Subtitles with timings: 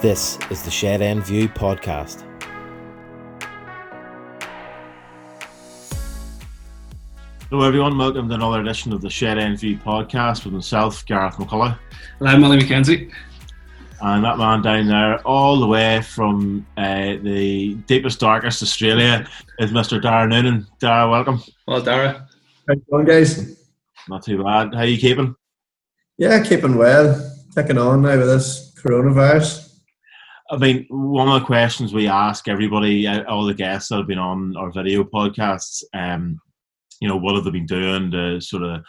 [0.00, 2.24] This is the Shed End View podcast.
[7.50, 7.98] Hello, everyone.
[7.98, 11.76] Welcome to another edition of the Shed End View podcast with myself, Gareth McCullough,
[12.20, 13.10] And I'm Ally McKenzie.
[14.02, 19.26] and that man down there, all the way from uh, the deepest, darkest Australia,
[19.58, 20.00] is Mr.
[20.00, 20.66] Dara Noonan.
[20.78, 21.42] Dara, welcome.
[21.66, 22.26] Well, Dara.
[22.68, 23.56] How's it going, guys?
[24.08, 24.74] Not too bad.
[24.74, 25.34] How you keeping?
[26.18, 27.26] Yeah, keeping well.
[27.54, 29.69] Taking on now with this coronavirus.
[30.50, 34.08] I mean, one of the questions we ask everybody, uh, all the guests that have
[34.08, 36.40] been on our video podcasts, um,
[37.00, 38.82] you know, what have they been doing to sort of,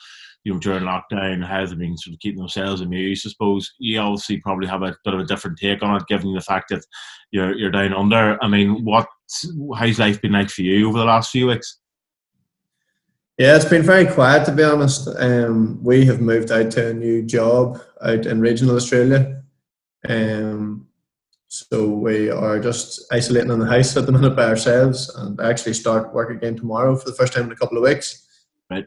[0.44, 1.46] you know, during lockdown?
[1.46, 3.28] How have they been sort of keeping themselves amused?
[3.28, 6.34] I suppose you obviously probably have a bit of a different take on it, given
[6.34, 6.84] the fact that
[7.30, 8.44] you're you're down under.
[8.44, 9.08] I mean, what
[9.78, 11.78] how's life been like for you over the last few weeks?
[13.38, 15.08] Yeah, it's been very quiet to be honest.
[15.18, 19.44] Um, we have moved out to a new job out in regional Australia.
[20.10, 20.88] Um,
[21.52, 25.74] so we are just isolating in the house at the minute by ourselves and actually
[25.74, 28.26] start work again tomorrow for the first time in a couple of weeks.
[28.70, 28.86] Right.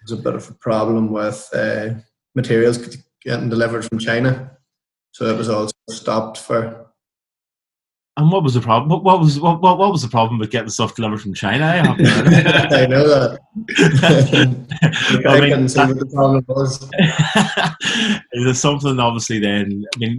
[0.00, 1.90] There's a bit of a problem with uh,
[2.34, 2.78] materials
[3.22, 4.58] getting delivered from China.
[5.12, 6.89] So it was all stopped for
[8.20, 8.90] And what was the problem?
[8.90, 11.64] What, what was what, what what was the problem with getting stuff delivered from China?
[11.64, 12.72] I haven't heard of it.
[12.72, 13.38] I know that.
[15.26, 16.82] I, I mean, couldn't see what the problem was.
[18.32, 20.18] is there something obviously then i mean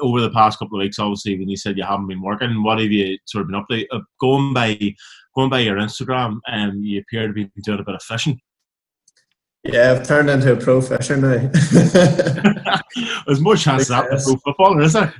[0.00, 2.78] over the past couple of weeks obviously when you said you haven't been working what
[2.80, 4.76] have you sort of been up to uh, going by
[5.34, 8.38] going by your instagram and um, you appear to be doing a bit of fishing
[9.64, 11.50] Yeah, I've turned into a pro fisher now.
[13.26, 15.14] there's more chance of that with pro footballer is there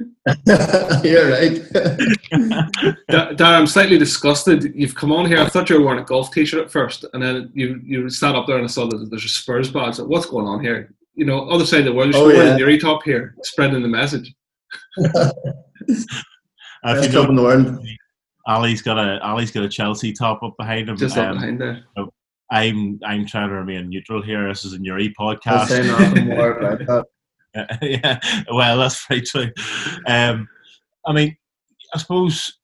[1.04, 1.62] You're right.
[3.08, 4.72] Da- Dara, I'm slightly disgusted.
[4.74, 5.38] You've come on here.
[5.38, 8.34] I thought you were wearing a golf t-shirt at first, and then you you sat
[8.34, 9.96] up there and I saw that there's a Spurs badge.
[9.96, 10.94] So What's going on here?
[11.14, 12.14] You know, other side of the world.
[12.14, 12.56] You're Oh, still yeah.
[12.56, 14.32] wearing your top here, spreading the message.
[14.98, 15.30] Uh,
[15.88, 16.06] if
[16.84, 17.86] Best you club in the world.
[18.48, 21.60] ali's got a ali's got a chelsea top up behind him Just up Um, behind
[21.60, 21.84] there.
[22.50, 27.04] i'm i'm trying to remain neutral here this is a Newry I'll podcast
[27.82, 28.18] yeah,
[28.52, 29.50] well, that's very true.
[30.06, 30.48] Um,
[31.06, 31.36] I mean,
[31.94, 32.58] I suppose.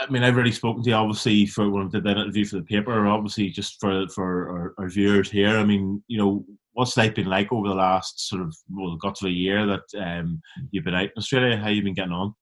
[0.00, 2.56] I mean, I've already spoken to you, obviously, for when I did that interview for
[2.56, 3.06] the paper.
[3.06, 5.58] Obviously, just for for our, our viewers here.
[5.58, 6.44] I mean, you know,
[6.74, 10.00] what's life been like over the last sort of well, got to a year that
[10.00, 10.40] um,
[10.70, 11.56] you've been out in Australia?
[11.56, 12.34] How you been getting on?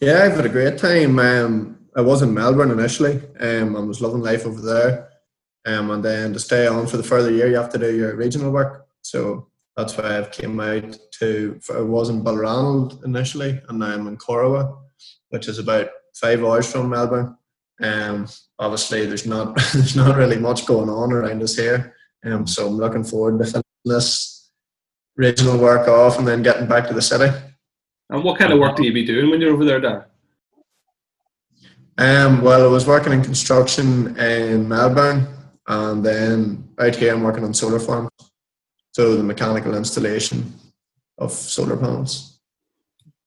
[0.00, 1.18] Yeah, I've had a great time.
[1.18, 3.20] Um, I was in Melbourne initially.
[3.40, 5.08] Um, I was loving life over there.
[5.66, 8.16] Um, and then to stay on for the further year, you have to do your
[8.16, 8.86] regional work.
[9.02, 9.48] So
[9.78, 11.60] that's why I've came out to.
[11.72, 14.76] I was in Balranald initially, and now I'm in Corowa,
[15.28, 15.88] which is about
[16.20, 17.36] five hours from Melbourne.
[17.80, 18.26] Um,
[18.58, 21.94] obviously, there's not there's not really much going on around us here.
[22.24, 24.50] Um, so I'm looking forward to finishing this
[25.14, 27.32] regional work off and then getting back to the city.
[28.10, 30.06] And what kind of work do you be doing when you're over there, Dara?
[31.98, 35.28] Um, well, I was working in construction in Melbourne,
[35.68, 38.08] and then out here I'm working on solar farms.
[38.98, 40.52] So the mechanical installation
[41.18, 42.40] of solar panels.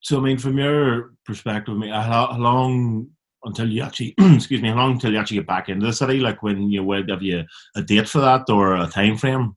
[0.01, 3.07] So, I mean, from your perspective, I mean, how, how long
[3.45, 6.19] until you actually, excuse me, how long until you actually get back into the city?
[6.19, 7.45] Like, when you would have you
[7.77, 9.55] a date for that or a time frame?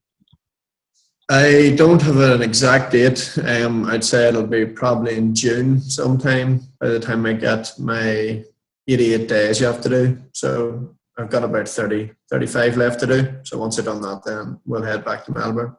[1.29, 3.37] I don't have an exact date.
[3.45, 8.45] Um, I'd say it'll be probably in June sometime by the time I get my
[8.87, 10.23] 88 days you have to do.
[10.33, 13.35] So I've got about 30, 35 left to do.
[13.43, 15.75] So once I've done that, then we'll head back to Melbourne.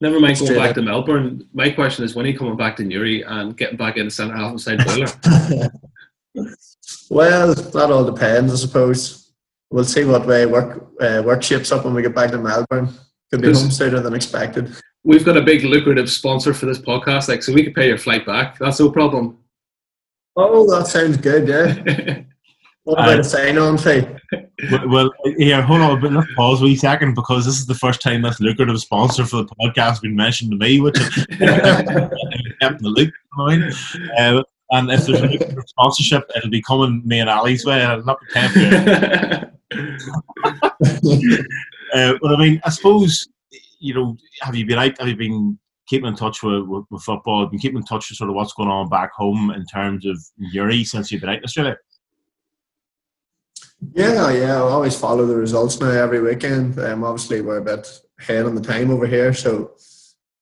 [0.00, 1.46] Never mind going back to Melbourne.
[1.52, 4.10] My question is when are you coming back to Newry and getting back in the
[4.10, 5.70] centre half and side boiler?
[7.10, 9.32] Well, that all depends, I suppose.
[9.70, 12.88] We'll see what way work uh, work shapes up when we get back to Melbourne.
[13.30, 14.74] Could be home sooner than expected.
[15.04, 17.98] We've got a big lucrative sponsor for this podcast, like so we could pay your
[17.98, 18.58] flight back.
[18.58, 19.38] That's no problem.
[20.34, 21.48] Oh, that sounds good.
[21.48, 22.22] Yeah.
[22.84, 24.06] What about a sign-on fee?
[24.70, 27.74] well, well, here, hold on, but let's pause a wee second because this is the
[27.74, 31.26] first time this lucrative sponsor for the podcast has been mentioned to me, which is
[31.26, 33.08] kept in the loop.
[33.08, 33.72] you know what I mean?
[34.18, 34.42] Uh,
[34.72, 37.82] and if there's a lucrative sponsorship, it'll be coming me and Ali's way.
[37.82, 41.46] I'll not be paying for it.
[41.92, 43.28] Uh, but I mean, I suppose
[43.80, 44.98] you know, have you been out?
[44.98, 45.58] Have you been
[45.88, 47.46] keeping in touch with, with, with football?
[47.46, 50.18] Been keeping in touch with sort of what's going on back home in terms of
[50.38, 51.76] Newry since you've been out in Australia?
[53.94, 54.56] Yeah, yeah.
[54.56, 56.78] I always follow the results now every weekend.
[56.78, 57.88] Um, obviously, we're a bit
[58.18, 59.72] ahead on the time over here, so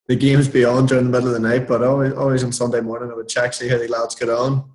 [0.06, 1.69] the games be on during the middle of the night.
[1.69, 4.70] But always, always on Sunday morning, I would check see how the lads get on.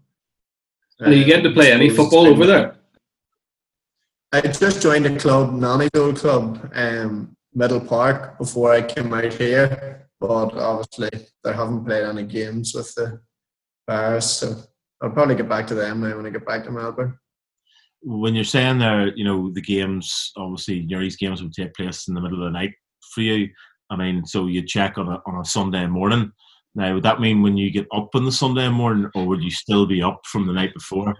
[0.99, 2.75] and are you getting to play any football over there?
[4.31, 9.33] I just joined a club, Nanny's old club, um, Middle Park, before I came out
[9.33, 10.07] here.
[10.19, 11.09] but obviously
[11.43, 13.19] they haven't played any games with the
[13.85, 14.55] Bears, so
[15.01, 17.19] I'll probably get back to them now when I get back to Melbourne.
[18.03, 22.13] When you're saying there, you know, the games, obviously, these games would take place in
[22.13, 22.73] the middle of the night
[23.13, 23.49] for you.
[23.89, 26.31] I mean, so you check on a, on a Sunday morning.
[26.75, 29.51] Now, would that mean when you get up on the Sunday morning, or would you
[29.51, 31.13] still be up from the night before?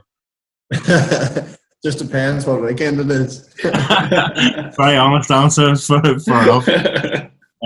[1.83, 3.53] Just depends what weekend it is.
[3.61, 6.67] Very honest answer, for, for enough.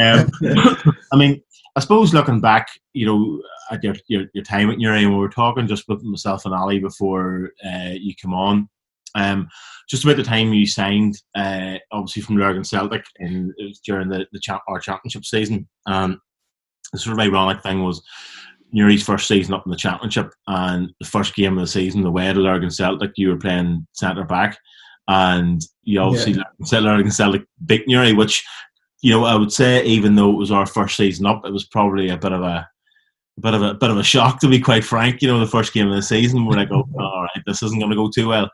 [0.02, 0.30] Um,
[1.14, 1.42] I mean,
[1.76, 3.42] I suppose looking back, you know,
[3.72, 6.80] at your, your, your time at Newry, we were talking just with myself and Ali
[6.80, 8.70] before uh, you come on.
[9.18, 9.50] Um,
[9.90, 14.10] just about the time you signed, uh, obviously from Lurgan Celtic, and it was during
[14.10, 15.68] the, the our championship season.
[15.86, 16.22] Um,
[16.92, 18.02] the sort of ironic thing was
[18.72, 22.12] Newry's first season up in the championship, and the first game of the season, the
[22.12, 24.58] way to Lurgan Celtic, you were playing centre back,
[25.08, 26.80] and you obviously yeah.
[26.80, 28.46] Lurgan Celtic beat Newry, which
[29.02, 31.66] you know I would say even though it was our first season up, it was
[31.66, 32.68] probably a bit of a
[33.38, 35.22] a bit of a bit of a shock to be quite frank.
[35.22, 37.80] You know, the first game of the season, we're like, oh, all right, this isn't
[37.80, 38.50] going to go too well.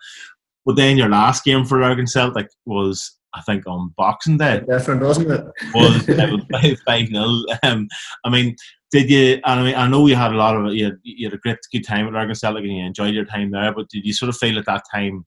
[0.65, 4.61] But then your last game for Lurgan Celtic was, I think, on Boxing Day.
[4.67, 5.45] Different, wasn't it?
[5.73, 7.45] was five nil.
[7.63, 7.87] Um,
[8.23, 8.55] I mean,
[8.91, 9.39] did you?
[9.43, 11.57] I mean, I know you had a lot of you had, you had a great
[11.71, 13.73] good time at Lurgan Celtic and you enjoyed your time there.
[13.73, 15.25] But did you sort of feel at that time?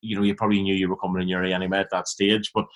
[0.00, 2.66] You know, you probably knew you were coming in Newry anyway at that stage, but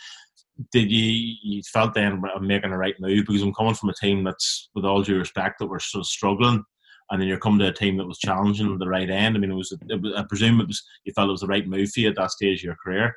[0.73, 3.95] did you you felt then I'm making the right move because I'm coming from a
[3.95, 6.65] team that's with all due respect that we're sort of struggling
[7.11, 9.37] and then you're coming to a team that was challenging the right end.
[9.37, 11.47] I mean, it was, it was, I presume it was you felt it was the
[11.47, 13.15] right move for you at that stage of your career.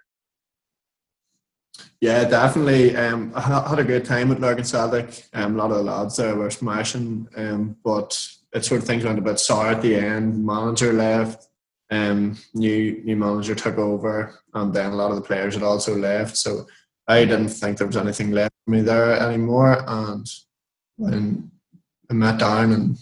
[2.02, 2.96] Yeah, definitely.
[2.96, 5.26] Um, I had a good time at Lurgan Celtic.
[5.34, 9.04] Um, a lot of the lads there were smashing, um, but it sort of things
[9.04, 10.46] went a bit sour at the end.
[10.46, 11.48] Manager left,
[11.92, 15.96] um, new new manager took over, and then a lot of the players had also
[15.96, 16.38] left.
[16.38, 16.66] So
[17.08, 19.84] I didn't think there was anything left for me there anymore.
[19.88, 20.28] And
[20.98, 21.52] when
[22.10, 22.98] I met Darren and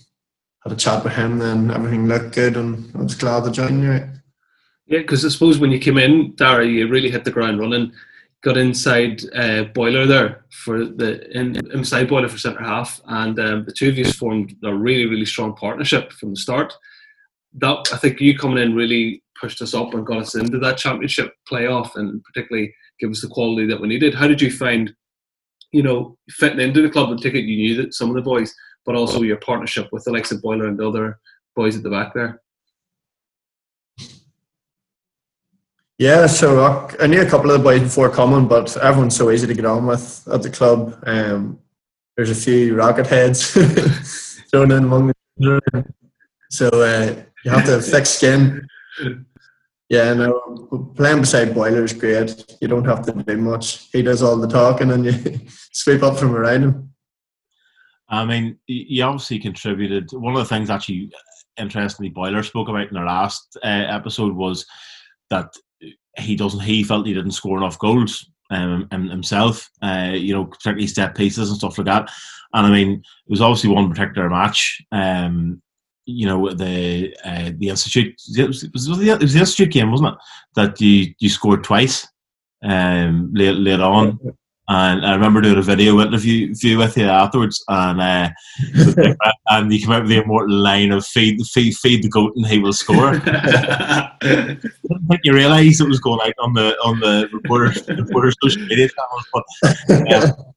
[0.68, 3.82] had a chat with him, then everything looked good, and I was glad to join
[3.82, 3.90] you.
[4.88, 7.94] Yeah, because I suppose when you came in, Dara, you really hit the ground running.
[8.44, 13.66] Got inside uh, boiler there for the in, inside boiler for centre half, and um,
[13.66, 16.74] the two of you formed a really really strong partnership from the start.
[17.54, 20.78] That I think you coming in really pushed us up and got us into that
[20.78, 24.14] championship playoff, and particularly give us the quality that we needed.
[24.14, 24.94] How did you find,
[25.72, 27.46] you know, fitting into the club and ticket?
[27.46, 28.54] You knew that some of the boys
[28.88, 31.20] but also your partnership with the likes of Boiler and the other
[31.56, 32.42] boys at the back there.
[36.00, 39.46] Yeah, so I knew a couple of the boys before coming, but everyone's so easy
[39.48, 40.98] to get on with at the club.
[41.06, 41.60] Um,
[42.16, 43.52] there's a few rocket heads
[44.52, 45.96] thrown in among the
[46.50, 48.66] so uh, you have to have thick skin.
[49.90, 52.58] Yeah, no, playing beside Boiler is great.
[52.62, 53.90] You don't have to do much.
[53.92, 55.14] He does all the talking, and you
[55.72, 56.87] sweep up from around him.
[58.10, 60.10] I mean, he obviously contributed.
[60.14, 61.12] One of the things actually,
[61.58, 64.66] interestingly, Boiler spoke about in the last uh, episode was
[65.30, 65.54] that
[66.18, 66.62] he doesn't.
[66.62, 69.70] He felt he didn't score enough goals um, himself.
[69.82, 72.10] Uh, you know, particularly set pieces and stuff like that.
[72.54, 74.82] And I mean, it was obviously one particular match.
[74.92, 75.62] Um,
[76.06, 79.72] you know, the uh, the institute it was, it was, the, it was the institute
[79.72, 80.20] game, wasn't it?
[80.56, 82.08] That you you scored twice
[82.64, 84.20] um, late, late on.
[84.70, 88.30] And I remember doing a video interview with you afterwards, and uh,
[89.50, 92.46] and you came out with the immortal line of "feed, feed, feed the goat, and
[92.46, 94.62] he will score." I didn't
[95.08, 98.90] think you realised it was going out on the on the reporters reporters social media
[98.90, 100.54] channels, but um,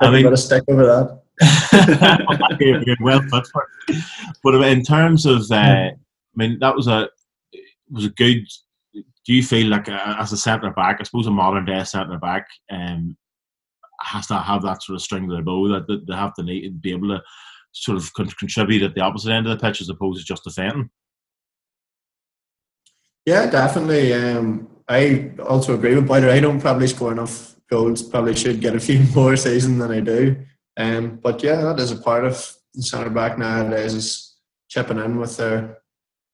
[0.00, 1.22] I mean, got to stick over that.
[3.00, 4.04] well put for it.
[4.42, 5.96] But in terms of, uh, I
[6.36, 7.08] mean, that was a
[7.90, 8.46] was a good.
[8.94, 12.18] Do you feel like uh, as a centre back, I suppose a modern day centre
[12.18, 13.16] back, um,
[14.00, 16.80] has to have that sort of string to their bow that, they have to need,
[16.80, 17.22] be able to
[17.72, 20.90] sort of contribute at the opposite end of the pitch as opposed to just defending.
[23.26, 24.14] Yeah, definitely.
[24.14, 26.30] Um, I also agree with Boiler.
[26.30, 28.02] I don't probably score enough goals.
[28.02, 30.36] Probably should get a few more season than I do.
[30.76, 34.36] Um, but yeah, that is a part of the centre back nowadays is
[34.68, 35.78] chipping in with their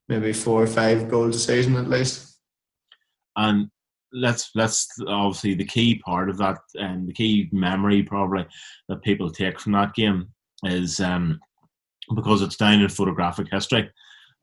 [0.08, 2.38] maybe four or five goals a season at least.
[3.36, 3.70] And
[4.14, 8.46] let's let's obviously the key part of that and the key memory probably
[8.88, 10.28] that people take from that game
[10.64, 11.38] is um,
[12.14, 13.90] because it's down in photographic history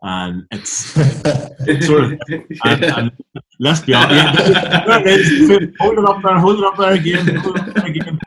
[0.03, 2.19] and it's, it's sort of
[2.65, 3.11] and, and
[3.59, 8.19] let's be honest yeah, hold it up there hold it up there again, there again.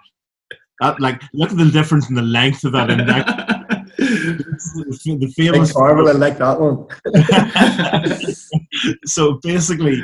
[0.80, 3.30] That, like look at the difference in the length of that index
[3.96, 6.86] the famous Marvel, I like that one.
[9.06, 10.02] so basically,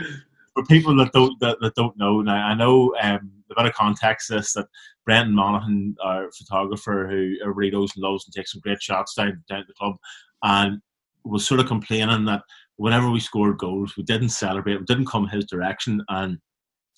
[0.55, 3.75] for people that don't that, that don't know now, I know um, a bit of
[3.75, 4.67] context this that
[5.05, 9.43] Brenton Monaghan, our photographer, who everybody knows and loves and takes some great shots down
[9.49, 9.97] down at the club,
[10.43, 10.81] and
[11.25, 12.43] was sort of complaining that
[12.77, 16.39] whenever we scored goals, we didn't celebrate, we didn't come his direction, and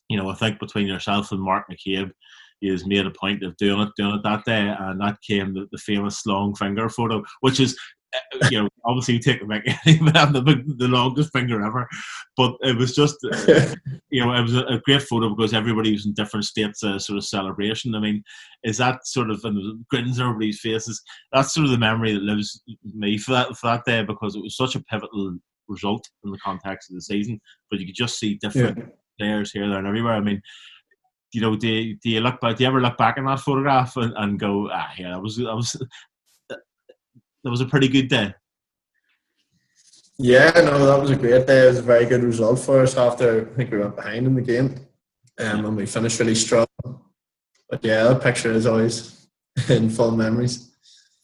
[0.09, 2.11] you know, I think between yourself and Mark McCabe,
[2.61, 5.55] he has made a point of doing it, doing it that day, and that came
[5.55, 7.79] the, the famous long finger photo, which is uh,
[8.51, 9.85] you know, obviously you take the mic, have
[10.33, 11.89] the, the longest finger ever,
[12.37, 13.75] but it was just, uh,
[14.11, 17.03] you know, it was a, a, great photo because everybody was in different states of
[17.03, 17.95] sort of celebration.
[17.95, 18.23] I mean,
[18.65, 21.03] is that sort of and grins on everybody's faces?
[21.33, 24.43] That's sort of the memory that lives me for that for that day because it
[24.43, 25.37] was such a pivotal
[25.69, 27.41] result in the context of the season.
[27.71, 28.85] But you could just see different yeah.
[29.19, 30.15] players here, there, and everywhere.
[30.15, 30.41] I mean,
[31.33, 32.57] you know, do you, do you look back?
[32.57, 35.37] Do you ever look back in that photograph and, and go, ah, yeah, that was
[35.37, 35.77] that was
[37.43, 38.35] that was a pretty good day.
[40.19, 41.65] Yeah, no, that was a great day.
[41.65, 44.35] It was a very good result for us after I think we went behind in
[44.35, 44.87] the game,
[45.39, 46.67] um, and we finished really strong.
[47.71, 49.27] But yeah, that picture is always
[49.69, 50.71] in full memories.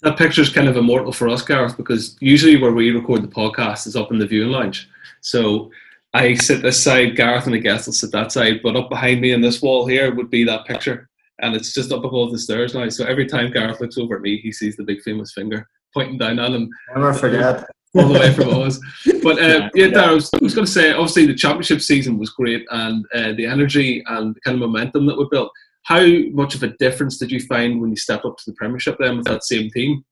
[0.02, 3.28] That picture is kind of immortal for us, Gareth, because usually where we record the
[3.28, 4.88] podcast is up in the viewing lounge.
[5.20, 5.70] So
[6.14, 9.20] I sit this side, Gareth and the guest will sit that side, but up behind
[9.20, 11.08] me in this wall here would be that picture.
[11.40, 12.88] And it's just up above the stairs now.
[12.88, 15.68] So every time Gareth looks over at me, he sees the big famous finger
[15.98, 16.70] pointing down at him.
[16.94, 17.64] Never forget.
[17.96, 18.78] All the way from us.
[19.22, 22.30] But uh, yeah, Dar, I was, was going to say, obviously the championship season was
[22.30, 25.50] great, and uh, the energy and the kind of momentum that we built.
[25.82, 28.96] How much of a difference did you find when you stepped up to the Premiership
[28.98, 30.04] then with that same team?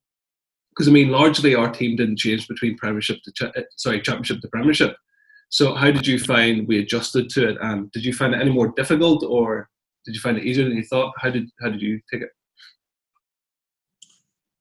[0.71, 4.41] Because I mean, largely our team didn't change between Premiership to cha- uh, sorry Championship
[4.41, 4.97] to Premiership.
[5.49, 8.51] So how did you find we adjusted to it, and did you find it any
[8.51, 9.69] more difficult, or
[10.05, 11.15] did you find it easier than you thought?
[11.19, 12.31] How did how did you take it?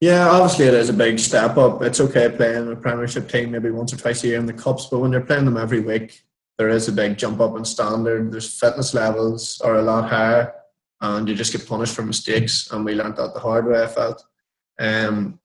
[0.06, 1.82] Yeah, obviously it is a big step up.
[1.82, 4.86] It's okay playing a Premiership team maybe once or twice a year in the cups,
[4.86, 6.22] but when you're playing them every week,
[6.60, 8.32] there is a big jump up in standard.
[8.32, 10.54] There's fitness levels are a lot higher,
[11.02, 12.70] and you just get punished for mistakes.
[12.72, 13.82] And we learned that the hard way.
[13.82, 14.24] I felt.
[14.80, 15.40] Um,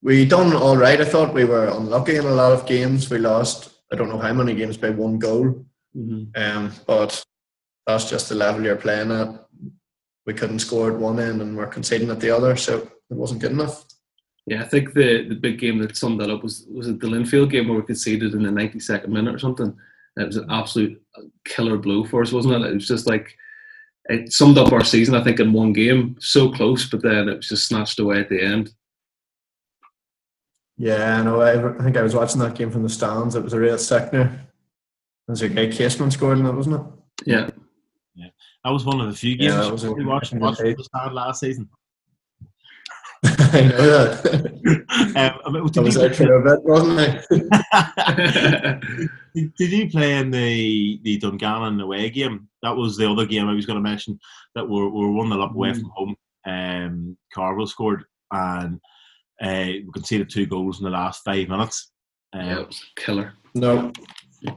[0.00, 0.98] we done all right.
[0.98, 3.10] I thought we were unlucky in a lot of games.
[3.10, 3.68] We lost.
[3.92, 6.24] I don't know how many games by one goal, mm-hmm.
[6.42, 7.22] um, but
[7.86, 9.28] that's just the level you're playing at.
[10.24, 12.56] We couldn't score at one end, and we're conceding at the other.
[12.56, 13.84] So it wasn't good enough.
[14.46, 17.08] Yeah, I think the, the big game that summed that up was was it the
[17.08, 19.76] Linfield game where we conceded in the 92nd minute or something.
[20.16, 21.02] It was an absolute
[21.44, 22.70] killer blow for us, wasn't it?
[22.70, 23.36] It was just like
[24.08, 26.16] it summed up our season, I think, in one game.
[26.20, 28.70] So close, but then it was just snatched away at the end.
[30.78, 31.40] Yeah, I know.
[31.40, 33.34] I, think I was watching that game from the stands.
[33.34, 34.46] It was a real sickener.
[35.26, 36.86] It was a guy Casement scored in that, wasn't it?
[37.26, 37.50] Yeah.
[38.14, 38.28] Yeah.
[38.64, 41.68] That was one of the few games yeah, we watched, watched the stand last season.
[43.26, 44.26] I know that.
[45.44, 48.78] um, I was out for a bit, wasn't I?
[49.34, 52.48] did, you play in the the Dungannon away game?
[52.62, 54.18] That was the other game I was going to mention.
[54.54, 55.80] That we're we're one nil up away mm.
[55.80, 56.16] from home.
[56.46, 58.80] Um, Carwell scored and
[59.40, 61.92] uh, we conceded two goals in the last five minutes.
[62.32, 63.34] Um, yeah, it was killer.
[63.54, 63.92] No,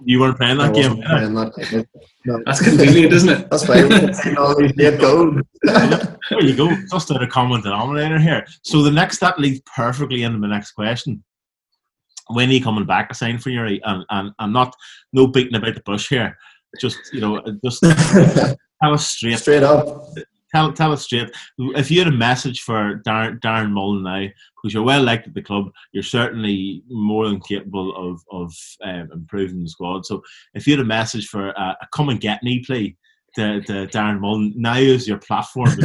[0.04, 1.02] you weren't playing that game.
[1.02, 1.88] Playing that
[2.26, 2.42] no.
[2.46, 3.50] That's convenient, isn't it?
[3.50, 5.42] That's why we're all these late goals.
[5.64, 6.70] there you go.
[6.92, 8.46] Just out a common denominator here.
[8.64, 11.24] So the next that leads perfectly into my next question.
[12.28, 13.80] When are you coming back, a sign for you?
[13.84, 14.76] And, and I'm not
[15.14, 16.38] no beating about the bush here.
[16.80, 17.82] Just you know, just
[18.82, 19.40] tell us straight.
[19.40, 20.06] Straight up
[20.52, 21.30] tell tell us straight.
[21.58, 24.28] If you had a message for Darren, Darren Mullen now,
[24.62, 29.10] because you're well liked at the club, you're certainly more than capable of of um,
[29.14, 30.06] improving the squad.
[30.06, 30.22] So
[30.54, 32.96] if you had a message for uh, a come and get me play
[33.36, 35.70] to, to Darren Mullen, now is your platform.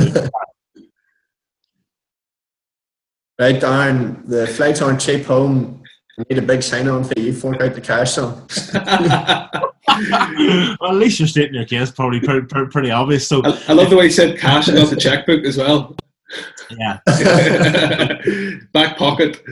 [3.39, 4.27] right, Darren.
[4.27, 5.83] The flights aren't cheap home.
[6.19, 7.33] I need a big sign on for you.
[7.33, 8.47] Fork out the cash, son.
[10.81, 11.91] well, at least you're stating your case.
[11.91, 13.27] Probably pretty, pretty obvious.
[13.27, 15.97] So I, I love the way you said cash and not the checkbook as well.
[16.71, 16.99] Yeah.
[18.73, 19.43] Back pocket.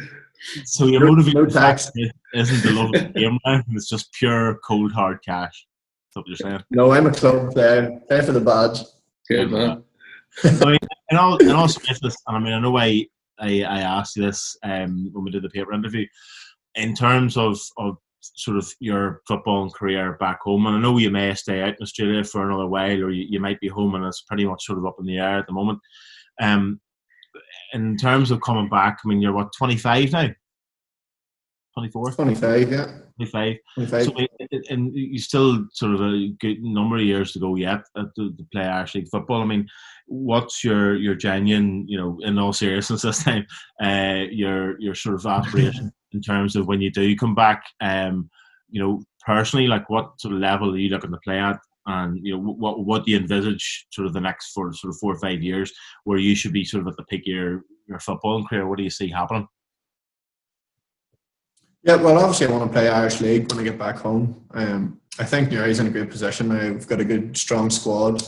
[0.65, 1.91] So your motivation no tax.
[2.35, 3.63] isn't the love of the game now.
[3.71, 5.67] It's just pure cold hard cash.
[6.09, 6.65] That's what you're saying.
[6.71, 8.01] No, I'm a club player.
[8.09, 8.81] Play for the badge.
[9.29, 9.83] Good man.
[10.45, 10.79] I mean,
[11.11, 13.07] in all, in all seriousness, and I mean, I know I,
[13.39, 16.07] I, I asked you this um, when we did the paper interview
[16.75, 21.11] in terms of, of sort of your football career back home, and I know you
[21.11, 24.05] may stay out in Australia for another while, or you, you might be home, and
[24.05, 25.79] it's pretty much sort of up in the air at the moment.
[26.41, 26.81] Um,
[27.73, 30.29] in terms of coming back, I mean, you're what 25 now,
[31.75, 32.87] 24, 25, yeah,
[33.17, 33.57] 25.
[33.75, 34.05] 25.
[34.05, 34.13] So,
[34.69, 38.47] and you still sort of a good number of years to go yet to, to
[38.53, 39.41] play Irish League football.
[39.41, 39.67] I mean,
[40.07, 43.47] what's your your genuine, you know, in all seriousness this time,
[43.83, 47.63] uh, your your sort of aspiration in terms of when you do come back?
[47.81, 48.29] Um,
[48.69, 51.59] you know, personally, like what sort of level are you looking to play at?
[51.87, 54.99] And you know what what do you envisage sort of the next four sort of
[54.99, 55.73] four or five years
[56.05, 58.67] where you should be sort of at the peak of your your footballing career?
[58.67, 59.47] What do you see happening?
[61.85, 64.45] Yeah, well, obviously, I want to play Irish League when I get back home.
[64.53, 66.71] Um, I think Newry's in a good position now.
[66.73, 68.23] We've got a good, strong squad.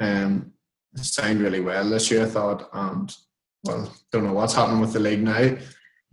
[0.00, 0.52] Um,
[0.96, 3.14] signed really well this year, I thought, and
[3.64, 5.56] well, don't know what's happening with the league now,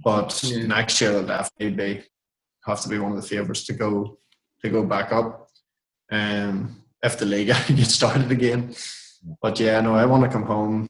[0.04, 0.66] but Yeah.
[0.68, 2.04] next year they'll definitely be
[2.66, 4.20] have to be one of the favourites to go
[4.62, 5.47] to go back up.
[6.12, 8.74] Um, if the league gets started again,
[9.42, 10.88] but yeah, no, I want to come home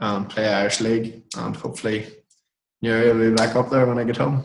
[0.00, 2.06] and play Irish League, and hopefully
[2.82, 4.44] Newry will be back up there when I get home.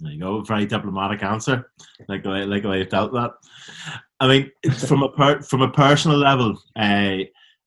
[0.00, 0.42] There you go.
[0.42, 1.70] Very diplomatic answer.
[2.08, 3.32] Like way, like you dealt that.
[4.20, 4.50] I mean,
[4.86, 7.18] from a per, from a personal level, uh,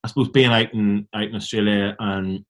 [0.03, 2.45] I suppose being out in out in Australia and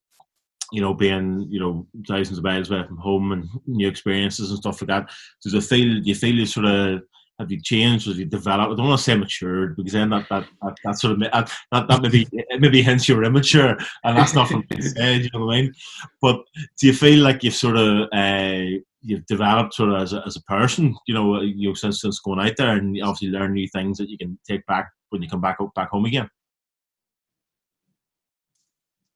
[0.70, 4.58] you know being you know thousands of miles away from home and new experiences and
[4.58, 5.10] stuff like that.
[5.42, 7.02] Does it feel you feel you sort of
[7.42, 8.06] have you changed?
[8.06, 8.72] Have you developed?
[8.72, 11.50] I don't want to say matured because then that that, that, that sort of that,
[11.72, 12.26] that, maybe
[12.58, 15.22] maybe hints you're immature, and that's not from said.
[15.22, 15.74] You know what I mean?
[16.20, 16.40] But
[16.78, 20.36] do you feel like you've sort of uh, you've developed sort of as a, as
[20.36, 20.96] a person?
[21.06, 24.08] You know, you know, since since going out there and obviously learn new things that
[24.08, 26.28] you can take back when you come back back home again.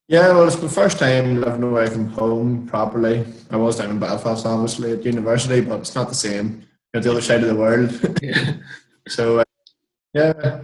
[0.08, 3.24] Yeah, well, it's my first time living away from home properly.
[3.50, 6.62] I was down in Belfast, obviously, at university, but it's not the same.
[6.96, 7.92] At the other side of the world.
[8.22, 8.54] Yeah.
[9.06, 9.44] so, uh,
[10.14, 10.62] yeah,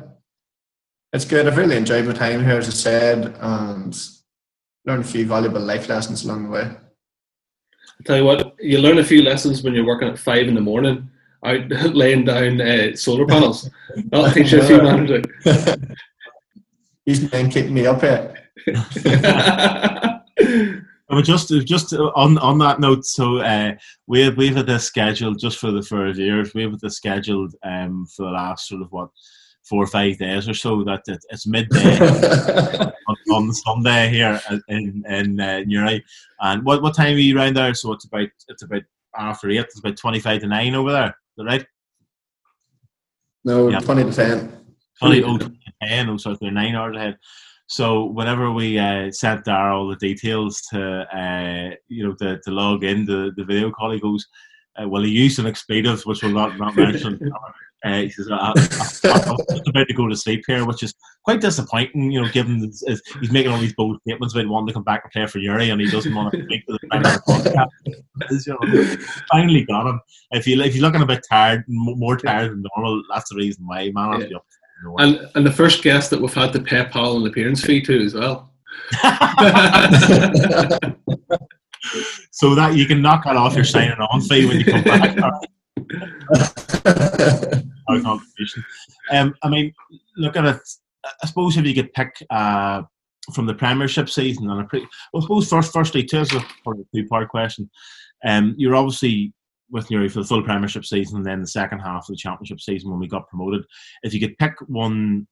[1.13, 1.47] it's good.
[1.47, 3.95] I've really enjoyed my time here, as I said, and
[4.87, 6.63] learned a few valuable life lessons along the way.
[6.63, 10.55] I tell you what, you learn a few lessons when you're working at five in
[10.55, 11.11] the morning,
[11.45, 13.69] out laying down uh, solar panels.
[13.95, 15.27] That'll teach you a few manners.
[17.05, 18.39] These men keeping me up here.
[21.13, 23.75] I mean, just just on on that note, so uh,
[24.07, 26.55] we have we've had this scheduled just for the first years.
[26.55, 29.11] We have had this scheduled um, for the last sort of what
[29.63, 30.83] four or five days or so.
[30.85, 31.99] That it, it's midday
[33.09, 36.03] on, on Sunday here in in uh, Newry.
[36.41, 37.75] And what what time are you around there?
[37.75, 38.83] So it's about it's about
[39.19, 39.59] after eight.
[39.59, 41.09] It's about twenty five to nine over there.
[41.09, 41.67] Is that right?
[43.45, 43.81] no, Yeah.
[43.81, 44.67] 20 to 10.
[44.99, 45.37] Twenty oh
[45.83, 46.09] ten.
[46.09, 47.19] Oh, so they're nine hours ahead.
[47.67, 52.85] So whenever we uh, sent Dara the details to uh, you know to, to log
[52.85, 54.27] in the, the video call, he goes,
[54.81, 57.19] uh, "Well, he used an expletive, which will not not mention."
[57.85, 60.95] Uh, he says, I, "I'm just about to go to sleep here," which is
[61.25, 62.13] quite disappointing.
[62.13, 64.85] You know, given this, is, he's making all these bold statements about wanting to come
[64.85, 67.71] back and play for Newry, and he doesn't want to speak to the final podcast.
[68.47, 68.97] You know,
[69.33, 70.01] finally got him.
[70.31, 73.37] If you if you're looking a bit tired, m- more tired than normal, that's the
[73.37, 73.91] reason why.
[73.93, 74.39] Man, Yeah.
[74.85, 75.05] Yeah.
[75.05, 78.05] and and the first guest that we've had to pay Paul an appearance fee to
[78.05, 78.53] as well.
[82.31, 85.17] so that you can knock that off your signing on fee when you come back.
[87.89, 88.65] Our contribution.
[89.11, 89.73] Um, I mean,
[90.17, 90.61] look at it.
[91.23, 92.83] I suppose if you could pick uh,
[93.35, 96.45] from the Premiership season, and a pre- well, I suppose first, firstly, too, it's a
[96.63, 97.69] probably a two-part question.
[98.25, 99.33] Um, you're obviously
[99.73, 102.61] with Newry for the full Premiership season, and then the second half of the Championship
[102.61, 103.65] season when we got promoted.
[104.03, 105.27] If you could pick one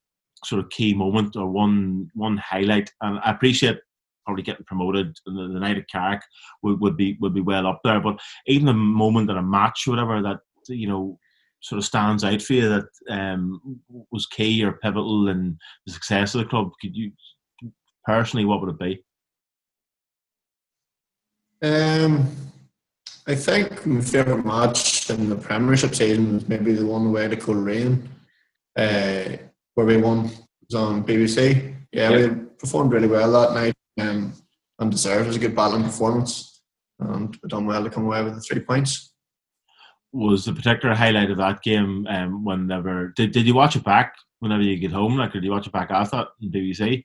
[0.45, 3.79] sort of key moment or one one highlight, and I appreciate
[4.25, 6.23] probably getting promoted the, the night of Carrick
[6.63, 8.01] would, would be would be well up there.
[8.01, 11.19] But even a moment in a match or whatever that you know
[11.63, 16.35] sort of stands out for you that um, was key or pivotal in the success
[16.35, 16.71] of the club.
[16.81, 17.13] Could you
[18.07, 19.05] personally, what would it be?
[21.63, 22.27] Um,
[23.27, 27.37] I think my favourite match in the Premiership season was maybe the one away to
[27.37, 28.09] Coleraine,
[28.77, 29.37] uh,
[29.75, 30.27] where we won.
[30.27, 30.39] It
[30.71, 31.77] was on BBC.
[31.93, 32.27] Yeah, Yeah.
[32.29, 34.33] we performed really well that night um,
[34.79, 35.25] and deserved.
[35.25, 36.63] It was a good battling performance
[36.99, 39.13] and we done well to come away with the three points.
[40.13, 44.15] Was the particular highlight of that game um, whenever did, did you watch it back
[44.41, 45.17] whenever you get home?
[45.17, 47.05] Like, did you watch it back after that on BBC?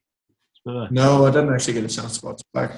[0.66, 2.72] No, I didn't actually get a chance to watch it back.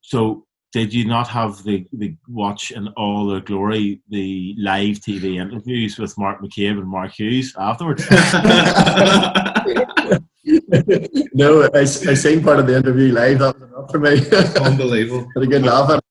[0.00, 5.40] So did you not have the, the watch in all their glory the live TV
[5.40, 8.04] interviews with Mark McCabe and Mark Hughes afterwards?
[11.34, 13.38] no, I, I seen part of the interview live.
[13.38, 14.20] That was enough for me.
[14.66, 15.26] Unbelievable.
[15.34, 16.04] Had a good laugh at it.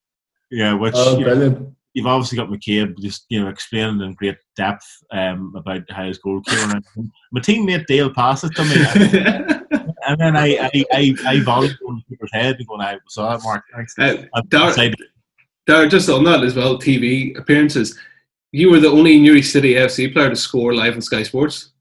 [0.52, 4.38] yeah, which Oh, You know, you've obviously got McCabe just you know explaining in great
[4.56, 6.82] depth um, about how his goal came.
[7.32, 8.76] My teammate Dale passed it to me,
[10.08, 13.44] and then I I I, I volleyed on people's head and going, "I saw that,
[13.44, 13.94] Mark." Thanks.
[14.00, 14.74] Uh, And Dar-
[15.68, 17.98] Dar, just on that as well, TV appearances.
[18.52, 21.74] You were the only Newry City FC player to score live on Sky Sports.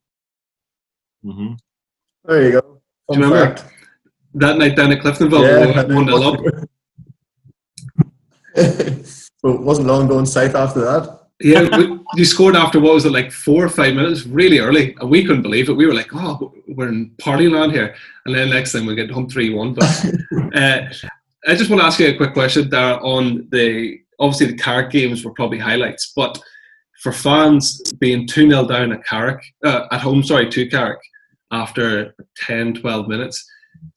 [1.24, 1.54] Mm-hmm.
[2.24, 2.60] There you go.
[3.10, 3.56] Do you remember?
[3.56, 3.72] fact.
[4.34, 6.40] That night down at Cliftonville, Yeah, 1 0 up.
[9.42, 11.25] but it wasn't long going south after that.
[11.40, 14.96] Yeah, we, you scored after what was it like four or five minutes, really early,
[15.00, 15.74] and we couldn't believe it.
[15.74, 17.94] We were like, "Oh, we're in party land here,"
[18.24, 19.74] and then next time we get home three one.
[19.74, 19.84] But
[20.54, 20.88] uh,
[21.46, 24.90] I just want to ask you a quick question there on the obviously the Carrick
[24.90, 26.42] games were probably highlights, but
[27.02, 30.98] for fans being 2 0 down at Carrick, uh, at home, sorry, to Carrick
[31.52, 33.48] after 10, 12 minutes,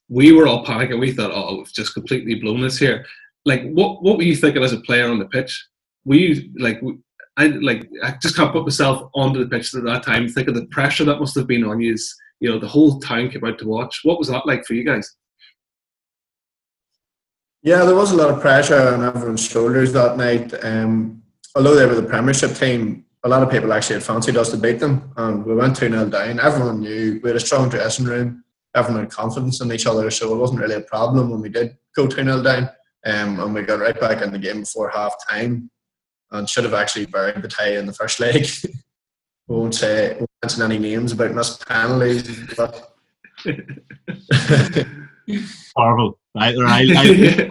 [0.08, 1.00] we were all panicking.
[1.00, 3.06] We thought, oh, we've just completely blown this here.
[3.44, 5.66] Like, what, what were you thinking as a player on the pitch?
[6.04, 6.80] Were you like,
[7.36, 10.28] I like, I just can't put myself onto the pitch at that time.
[10.28, 11.96] Think of the pressure that must have been on you.
[12.40, 14.00] You know, the whole town came out to watch.
[14.02, 15.16] What was that like for you guys?
[17.62, 20.52] Yeah, there was a lot of pressure on everyone's shoulders that night.
[20.64, 21.22] Um,
[21.54, 24.56] although they were the Premiership team, a lot of people actually had fancied us to
[24.56, 26.40] beat them, and we went 2 0 down.
[26.40, 30.34] Everyone knew we had a strong dressing room, everyone had confidence in each other, so
[30.34, 32.70] it wasn't really a problem when we did go 2 0 down.
[33.04, 35.70] Um, and we got right back in the game before half time
[36.32, 38.46] and should have actually buried the tie in the first leg.
[39.48, 42.94] we won't say won't mention any names about missed penalties, but.
[45.76, 46.18] Horrible.
[46.34, 47.50] Right, right.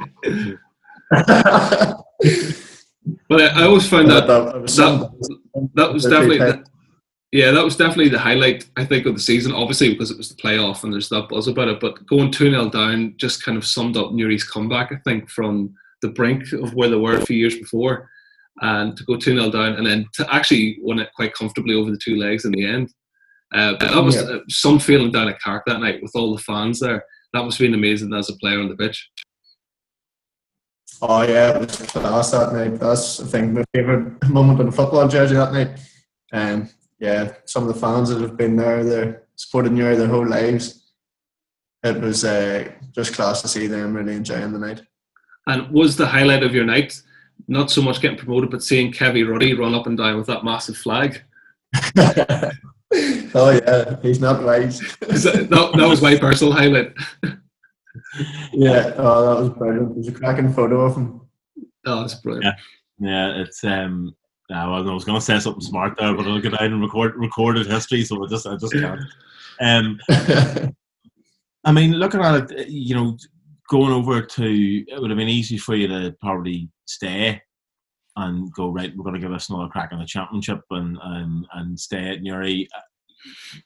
[3.28, 6.64] But I, I always found that that, that, that was definitely the,
[7.32, 9.52] yeah that was definitely the highlight I think of the season.
[9.54, 11.80] Obviously because it was the playoff and there's that buzz about it.
[11.80, 14.92] But going two 0 down just kind of summed up Newry's comeback.
[14.92, 18.10] I think from the brink of where they were a few years before,
[18.62, 21.92] and to go two 0 down and then to actually win it quite comfortably over
[21.92, 22.92] the two legs in the end.
[23.54, 24.38] Uh, that was yeah.
[24.48, 27.04] some feeling down at Carrick that night with all the fans there.
[27.34, 29.10] That must have been amazing as a player on the pitch.
[31.02, 32.80] Oh yeah, it was class that night.
[32.80, 35.80] That's I think my favourite moment in football jersey that night.
[36.32, 36.70] And um,
[37.00, 40.92] yeah, some of the fans that have been there, they're supporting you their whole lives.
[41.84, 44.82] It was uh, just class to see them really enjoying the night.
[45.48, 47.02] And was the highlight of your night
[47.50, 50.44] not so much getting promoted, but seeing Kevy Ruddy run up and down with that
[50.44, 51.22] massive flag?
[52.06, 54.70] oh yeah, he's not right.
[54.70, 56.94] that, that was my personal highlight
[58.54, 59.96] yeah, oh, that was brilliant.
[59.96, 61.22] There's a cracking photo of him.
[61.86, 62.56] Oh, that's brilliant.
[63.00, 64.16] Yeah, yeah it's um.
[64.50, 66.82] Yeah, well, I was going to say something smart there, but I'll get out and
[66.82, 69.02] record recorded history, so I just I just can't.
[69.62, 70.00] Um,
[71.66, 73.18] I mean, looking at it, you know,
[73.70, 77.42] going over to it would have been easy for you to probably stay
[78.16, 78.92] and go right.
[78.96, 82.22] We're going to give us another crack in the championship and and and stay at
[82.22, 82.68] Newry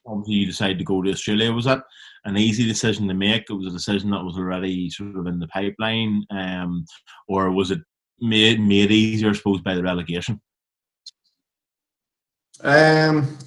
[0.05, 1.51] obviously you decided to go to Australia.
[1.51, 1.83] Was that
[2.25, 3.45] an easy decision to make?
[3.49, 6.85] It was a decision that was already sort of in the pipeline, um,
[7.27, 7.79] or was it
[8.19, 10.41] made made easier, I suppose, by the relegation?
[12.61, 13.37] Um,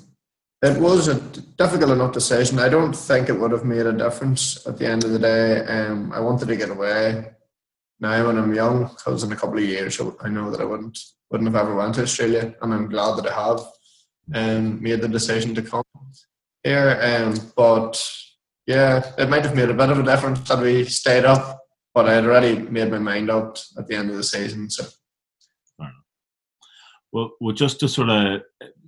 [0.62, 1.20] it was a
[1.56, 2.58] difficult enough decision.
[2.58, 5.64] I don't think it would have made a difference at the end of the day.
[5.66, 7.30] Um, I wanted to get away
[8.00, 10.98] now when I'm young, because in a couple of years I know that I wouldn't
[11.30, 13.60] wouldn't have ever went to Australia, and I'm glad that I have
[14.34, 15.82] um, made the decision to come
[16.62, 16.98] here.
[17.02, 18.00] Um, but
[18.66, 21.60] yeah, it might have made a bit of a difference had we stayed up,
[21.94, 24.68] but I had already made my mind up at the end of the season.
[24.70, 24.84] So,
[27.12, 28.42] well, well, just to sort of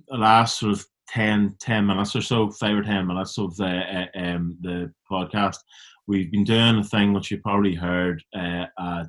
[0.07, 3.65] the last sort of 10, 10 minutes or so, five or ten minutes of the
[3.65, 5.57] uh, um, the podcast,
[6.09, 9.05] we've been doing a thing which you probably heard, uh, uh,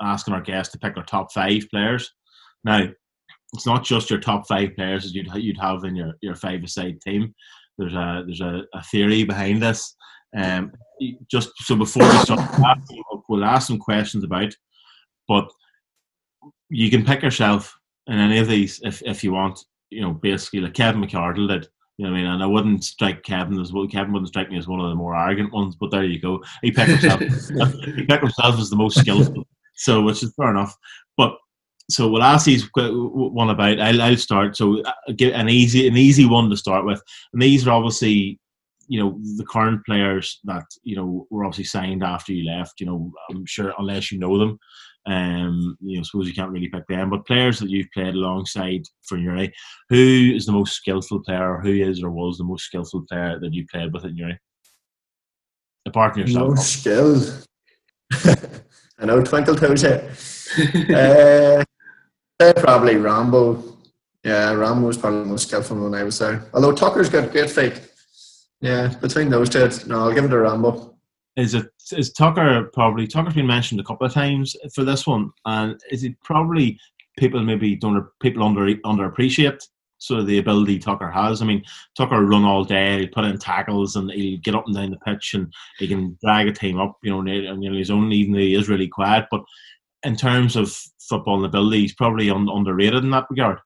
[0.00, 2.10] asking our guests to pick our top five players.
[2.62, 2.88] Now,
[3.52, 6.68] it's not just your top five players as you'd you'd have in your your five
[6.70, 7.34] side team.
[7.76, 9.94] There's a there's a, a theory behind this.
[10.36, 10.72] Um,
[11.30, 12.40] just so before we start,
[13.28, 14.54] we'll ask some questions about,
[15.28, 15.48] but
[16.70, 19.60] you can pick yourself in any of these if if you want.
[19.90, 21.68] You know, basically like Kevin McArdle did.
[21.96, 22.30] You know what I mean?
[22.32, 23.86] And I wouldn't strike Kevin as well.
[23.86, 26.42] Kevin wouldn't strike me as one of the more arrogant ones, but there you go.
[26.62, 27.20] He picked himself.
[27.84, 29.46] he picked himself as the most skillful.
[29.76, 30.76] So, which is fair enough.
[31.16, 31.36] But
[31.90, 33.80] so we'll ask these one about.
[33.80, 34.56] I'll, I'll start.
[34.56, 37.02] So uh, get an easy an easy one to start with.
[37.32, 38.40] And these are obviously
[38.88, 42.80] you know the current players that you know were obviously signed after you left.
[42.80, 44.58] You know, I'm sure unless you know them,
[45.06, 47.10] um, you know, suppose you can't really pick them.
[47.10, 49.52] But players that you've played alongside for Newry,
[49.90, 51.60] who is the most skillful player?
[51.62, 54.38] Who is or was the most skillful player that you played with at Newry?
[55.86, 57.46] Apart from yourself, most skilled.
[58.98, 61.64] I know Twinkle Toes here.
[62.40, 63.62] uh, probably Rambo.
[64.24, 66.46] Yeah, Rambo was probably the most skillful when I was there.
[66.54, 67.90] Although Tucker's got a great feet.
[68.62, 70.93] Yeah, between those two, no, I'll give it to Rambo.
[71.36, 75.30] Is it is Tucker probably Tucker's been mentioned a couple of times for this one,
[75.46, 76.78] and is it probably
[77.18, 79.60] people maybe don't people under underappreciate
[79.98, 81.40] sort of the ability Tucker has.
[81.40, 81.62] I mean,
[81.96, 84.98] Tucker run all day, he put in tackles, and he'll get up and down the
[84.98, 86.98] pitch, and he can drag a team up.
[87.02, 89.42] You know, and he's only even though he is really quiet, but
[90.04, 90.70] in terms of
[91.00, 93.58] football ability, he's probably un- underrated in that regard.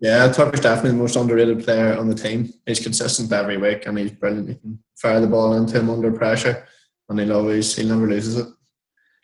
[0.00, 2.52] Yeah, Tucker's definitely the most underrated player on the team.
[2.66, 4.48] He's consistent every week and he's brilliant.
[4.48, 6.66] He can fire the ball into him under pressure
[7.08, 8.46] and he'll always, he never loses it.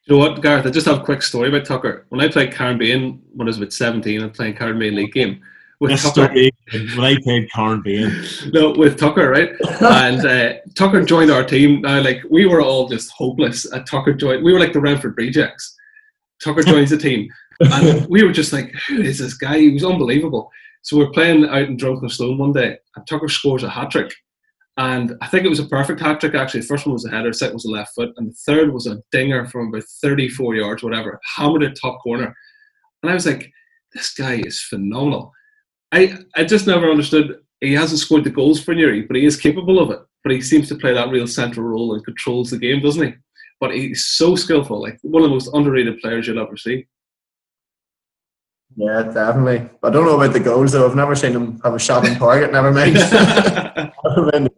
[0.07, 0.67] You know what, Gareth?
[0.67, 2.07] I just have a quick story about Tucker.
[2.09, 5.41] When I played Caribbean when I was about 17, I was playing Caribbean League game.
[5.79, 9.51] With This Tucker, story, when I played Caribbean, no, with Tucker, right?
[9.81, 11.81] and uh, Tucker joined our team.
[11.81, 13.65] Now, like we were all just hopeless.
[13.65, 14.45] And Tucker joined.
[14.45, 15.75] We were like the Renford rejects.
[16.45, 17.29] Tucker joins the team,
[17.61, 20.51] and we were just like, "Who is this guy?" He was unbelievable.
[20.83, 24.13] So we're playing out in Drumcliffstone one day, and Tucker scores a hat trick.
[24.77, 26.35] And I think it was a perfect hat trick.
[26.35, 28.73] Actually, the first one was a header, second was a left foot, and the third
[28.73, 32.35] was a dinger from about 34 yards, whatever, hammered it top corner.
[33.03, 33.51] And I was like,
[33.93, 35.33] "This guy is phenomenal."
[35.93, 37.41] I, I just never understood.
[37.61, 40.01] He hasn't scored the goals for Newry, but he is capable of it.
[40.23, 43.15] But he seems to play that real central role and controls the game, doesn't he?
[43.59, 46.87] But he's so skillful, like one of the most underrated players you'll ever see.
[48.77, 49.69] Yeah, definitely.
[49.83, 50.89] I don't know about the goals though.
[50.89, 52.95] I've never seen him have a shot on target, never mind.
[54.05, 54.51] Never mind.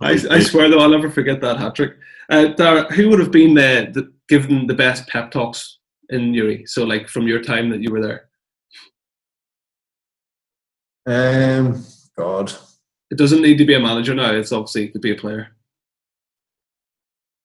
[0.00, 1.96] I, I swear though, I'll never forget that hat trick.
[2.30, 5.78] Uh, Dara, who would have been the, the given the best pep talks
[6.10, 6.64] in Newry?
[6.66, 8.28] So, like from your time that you were there,
[11.06, 11.84] um,
[12.16, 12.52] God.
[13.10, 14.32] it doesn't need to be a manager now.
[14.32, 15.48] It's obviously to be a player.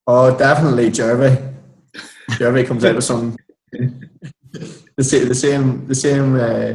[0.06, 1.38] Oh, definitely Jervy.
[2.32, 3.38] Jervy comes out with some
[4.98, 6.74] the same the same the same uh,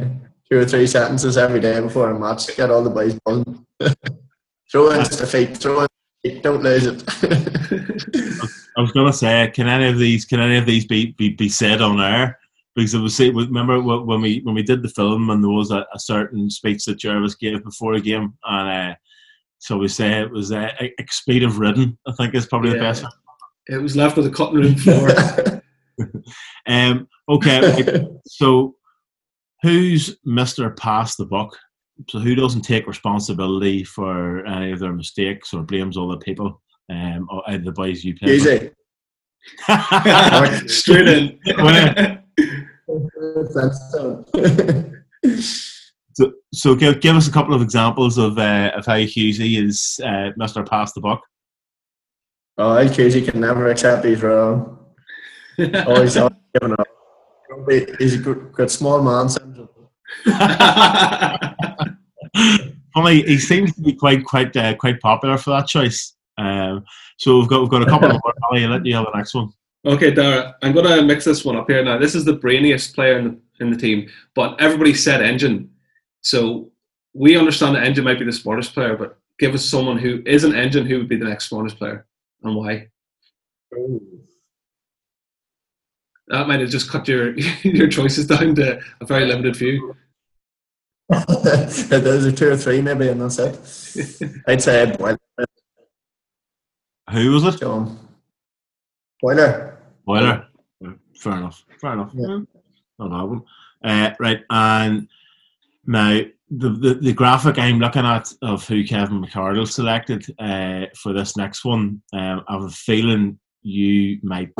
[0.49, 2.55] two or three sentences every day before a match.
[2.55, 3.65] Get all the boys buzzing.
[4.71, 5.87] throw in the feet, throw in
[6.23, 7.03] feet, don't lose it.
[8.77, 11.49] I was gonna say, can any of these can any of these be be, be
[11.49, 12.37] said on air?
[12.75, 15.71] Because it was say, remember when we when we did the film and there was
[15.71, 18.95] a, a certain speech that Jervis gave before a game, and uh,
[19.57, 21.97] so we say it was uh, expletive ridden.
[22.07, 22.81] I think is probably the Yeah.
[22.81, 23.05] best.
[23.67, 25.61] It was left with a cutting room floor.
[26.65, 28.75] Um, okay, so
[29.61, 31.57] who's Mister Pass the Buck?
[32.09, 36.61] So who doesn't take responsibility for any of their mistakes or blames other people?
[36.89, 38.35] Um, or the boys you play.
[38.35, 38.71] Easy.
[40.67, 41.39] Straight in.
[46.13, 49.99] So, so give, give us a couple of examples of uh, of how Husey is
[50.03, 51.21] uh, Mister Pass the Buck.
[52.57, 54.77] oh, Cusey can never accept he's wrong.
[55.57, 56.87] Always, always giving up.
[57.99, 59.69] He's a good, good small man syndrome.
[62.93, 66.15] Funny, he seems to be quite quite uh, quite popular for that choice.
[66.37, 66.83] Um,
[67.17, 68.33] so we've got we've got a couple of more.
[68.49, 69.51] Ali, I'll let you have the next one.
[69.85, 71.97] Okay, Dara, I'm going to mix this one up here now.
[71.97, 75.69] This is the brainiest player in the, in the team, but everybody said Engine.
[76.21, 76.71] So
[77.13, 80.43] we understand that Engine might be the smartest player, but give us someone who is
[80.43, 82.05] an Engine who would be the next smartest player
[82.43, 82.89] and why.
[86.29, 89.95] That might have just cut your your choices down to a very limited few.
[91.09, 94.41] Those are two or three maybe, and that's it.
[94.47, 95.17] I'd say Boiler.
[97.11, 97.59] Who was it?
[97.59, 97.97] John.
[99.21, 99.79] Boiler.
[100.05, 100.47] Boiler.
[101.17, 101.65] Fair enough.
[101.81, 102.11] Fair enough.
[102.13, 102.39] Yeah.
[102.99, 103.43] Not a problem.
[103.83, 105.07] Uh, right, and
[105.87, 106.19] now
[106.51, 111.35] the, the the graphic I'm looking at of who Kevin McArdle selected uh, for this
[111.35, 114.51] next one, um, I have a feeling you might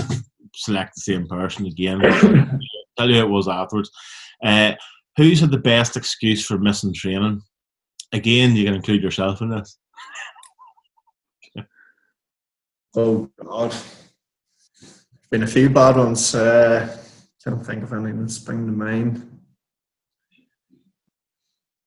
[0.56, 2.00] select the same person again.
[2.98, 3.92] tell you it was afterwards.
[4.44, 4.74] Uh,
[5.18, 7.42] who's had the best excuse for missing training?
[8.12, 9.78] Again, you can include yourself in this.
[12.96, 13.76] Oh God.
[15.30, 16.34] Been a few bad ones.
[16.34, 16.98] Uh,
[17.44, 19.26] can't think of anything that spring to mind.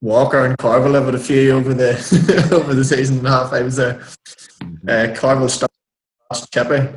[0.01, 3.53] Walker and Carville have had a few over the over the season and a half
[3.53, 4.03] I was there.
[4.87, 5.69] Uh, Carville
[6.31, 6.89] past Chippy.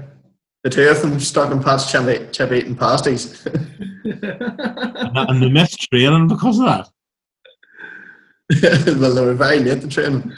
[0.65, 3.45] The two of them stuck in past Chippy eating pasties.
[3.45, 6.89] And, and they missed training because of that.
[8.99, 10.33] well, they were very late to training.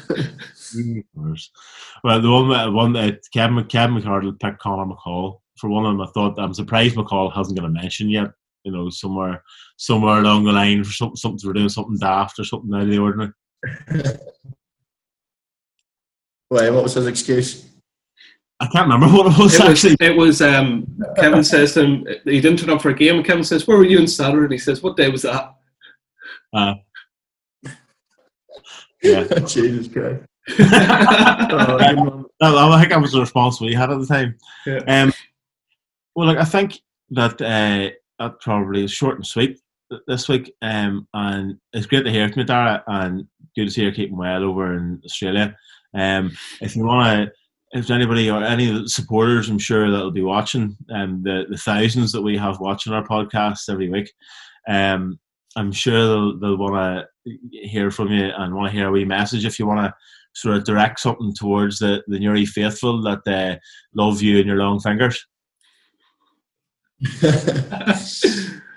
[2.03, 5.93] Well, the one that one that Kevin Kevin McArdle picked Connor McCall for one of
[5.93, 6.01] them.
[6.01, 8.31] I thought I'm surprised McCall hasn't got a mention yet.
[8.65, 9.41] You know, somewhere
[9.77, 12.89] somewhere along the line for something something we're doing something daft or something out of
[12.89, 13.31] the ordinary.
[16.49, 17.65] Wait, what was his excuse?
[18.59, 19.97] I can't remember what it was It was, actually.
[19.99, 23.25] it was um, Kevin says to him, he didn't turn up for a game, and
[23.25, 24.43] Kevin says, Where were you on Saturday?
[24.45, 25.53] And he says, What day was that?
[26.53, 26.73] Uh,
[29.03, 30.23] yeah, Jesus Christ.
[30.59, 32.25] Oh, good.
[32.41, 34.37] I, I think that was the response we had at the time.
[34.65, 34.79] Yeah.
[34.87, 35.13] Um,
[36.15, 36.79] well, like I think
[37.11, 37.89] that uh,
[38.19, 39.59] that probably is short and sweet
[40.07, 40.53] this week.
[40.61, 44.17] Um, and it's great to hear from you, Dara, and good to see you're keeping
[44.17, 45.55] well over in Australia.
[45.93, 47.33] Um, if you want to,
[47.71, 51.57] if anybody or any of the supporters, I'm sure that'll be watching, um, the the
[51.57, 54.11] thousands that we have watching our podcast every week.
[54.67, 55.19] Um,
[55.55, 59.05] I'm sure they'll, they'll want to hear from you and want to hear a wee
[59.05, 59.93] message if you want to
[60.35, 63.59] sort of direct something towards the, the Newry faithful that they
[63.95, 65.25] love you and your long fingers.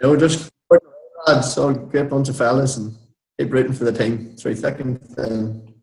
[0.02, 0.50] no, just
[1.26, 2.96] lads, all great bunch of fellas and
[3.38, 5.74] keep rooting for the team through thick and thin.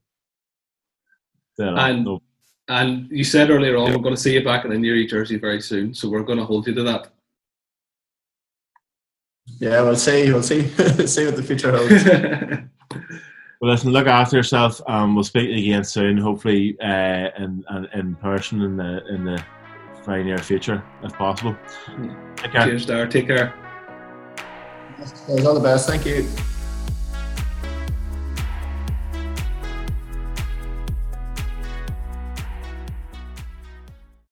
[1.59, 2.21] And, no.
[2.67, 5.37] And you said earlier on, we're going to see you back in a Newry jersey
[5.37, 7.07] very soon, so we're going to hold you to that.
[9.59, 10.31] Yeah, we'll see.
[10.31, 10.67] We'll see.
[11.07, 12.03] see what the future holds.
[13.61, 13.91] well, listen.
[13.91, 14.81] Look after yourself.
[14.87, 16.17] Um, we'll speak again soon.
[16.17, 19.43] Hopefully, uh, in, in person in the in the
[20.05, 21.55] very near future, if possible.
[22.35, 22.65] Take care.
[22.65, 23.07] Cheers, Dar.
[23.07, 23.53] Take care.
[25.29, 25.87] All the best.
[25.87, 26.27] Thank you.